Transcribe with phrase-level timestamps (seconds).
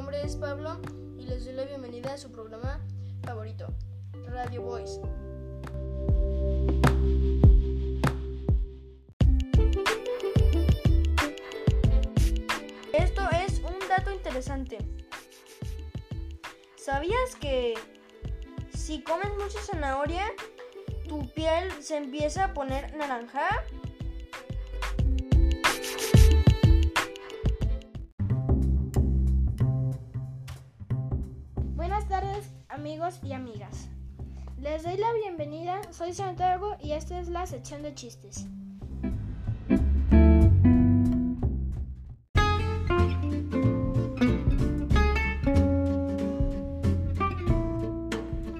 [0.00, 0.80] nombre es Pablo
[1.18, 2.80] y les doy la bienvenida a su programa
[3.22, 3.66] favorito,
[4.28, 4.98] Radio Voice.
[12.94, 14.78] Esto es un dato interesante.
[16.76, 17.74] ¿Sabías que
[18.72, 20.24] si comes mucha zanahoria,
[21.08, 23.50] tu piel se empieza a poner naranja?
[32.80, 33.90] Amigos y amigas.
[34.58, 38.46] Les doy la bienvenida, soy Santiago y esta es la sección de chistes.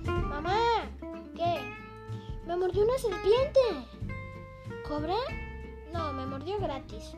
[0.05, 0.91] Mamá,
[1.35, 1.61] ¿qué?
[2.47, 3.61] Me mordió una serpiente.
[4.87, 5.17] ¿Cobra?
[5.95, 7.15] No, me mordió gratis.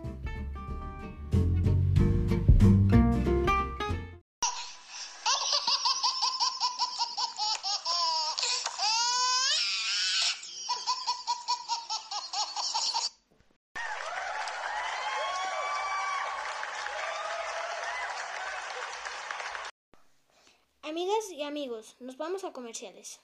[20.84, 23.20] Amigas y amigos, nos vamos a comerciales.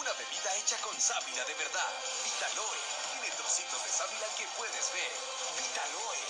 [0.00, 1.92] Una bebida hecha con sábila de verdad.
[2.24, 2.78] Vitaloe.
[3.12, 5.12] Tiene trocitos de sábila que puedes ver.
[5.60, 6.22] Vitaloe.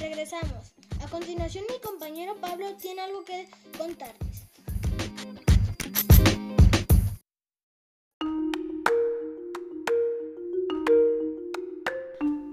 [0.00, 0.74] Regresamos.
[1.04, 4.31] A continuación mi compañero Pablo tiene algo que contarles.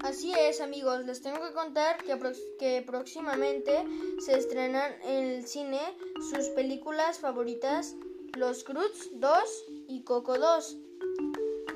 [0.10, 1.98] Así es, amigos, les tengo que contar
[2.58, 3.86] que, próximamente
[4.26, 5.80] se estrenan en el cine
[6.32, 7.94] sus películas favoritas,
[8.36, 10.78] Los Cruz 2 y Coco 2.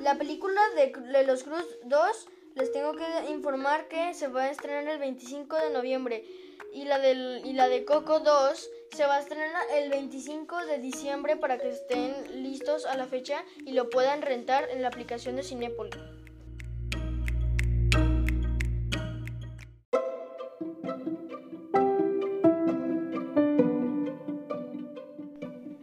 [0.00, 4.88] La película de, Los Cruz 2 les tengo que informar que se va a estrenar
[4.88, 6.24] el 25 de noviembre
[6.72, 11.36] y la, y la de Coco 2 se va a estrenar el 25 de diciembre
[11.36, 15.44] para que estén listos a la fecha y lo puedan rentar en la aplicación de
[15.44, 16.23] Cinépolis.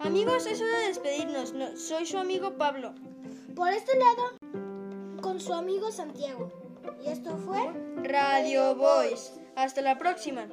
[0.03, 1.53] Amigos, es hora de despedirnos.
[1.53, 2.95] No, soy su amigo Pablo.
[3.55, 4.31] Por este lado,
[5.21, 6.51] con su amigo Santiago.
[7.05, 7.71] Y esto fue...
[8.03, 9.31] Radio Voice.
[9.55, 10.47] Hasta la próxima.